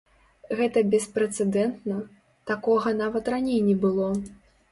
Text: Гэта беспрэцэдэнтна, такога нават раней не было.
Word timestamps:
Гэта 0.59 0.79
беспрэцэдэнтна, 0.93 1.99
такога 2.51 2.95
нават 3.05 3.25
раней 3.37 3.59
не 3.69 3.77
было. 3.87 4.11